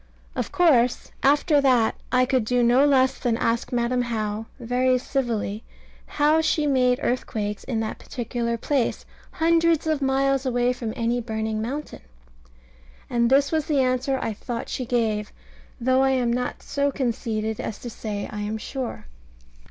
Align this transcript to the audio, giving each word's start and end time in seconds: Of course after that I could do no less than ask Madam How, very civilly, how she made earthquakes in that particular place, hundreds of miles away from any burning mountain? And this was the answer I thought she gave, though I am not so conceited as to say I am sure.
Of 0.35 0.51
course 0.51 1.11
after 1.21 1.61
that 1.61 1.93
I 2.11 2.25
could 2.25 2.43
do 2.43 2.63
no 2.63 2.83
less 2.87 3.19
than 3.19 3.37
ask 3.37 3.71
Madam 3.71 4.01
How, 4.01 4.47
very 4.59 4.97
civilly, 4.97 5.63
how 6.07 6.41
she 6.41 6.65
made 6.65 6.99
earthquakes 7.03 7.63
in 7.65 7.81
that 7.81 7.99
particular 7.99 8.57
place, 8.57 9.05
hundreds 9.33 9.85
of 9.85 10.01
miles 10.01 10.43
away 10.43 10.73
from 10.73 10.91
any 10.95 11.21
burning 11.21 11.61
mountain? 11.61 12.01
And 13.11 13.29
this 13.29 13.51
was 13.51 13.67
the 13.67 13.81
answer 13.81 14.17
I 14.19 14.33
thought 14.33 14.69
she 14.69 14.87
gave, 14.87 15.31
though 15.79 16.01
I 16.01 16.09
am 16.17 16.33
not 16.33 16.63
so 16.63 16.91
conceited 16.91 17.59
as 17.59 17.77
to 17.77 17.89
say 17.91 18.27
I 18.31 18.41
am 18.41 18.57
sure. 18.57 19.05